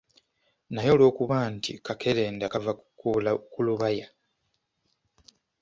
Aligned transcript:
Naye 0.73 0.89
olwokuba 0.95 1.37
nti 1.55 1.71
kakerenda 1.85 2.45
kava 2.53 2.71
ku 3.51 3.57
lubaya. 3.65 4.07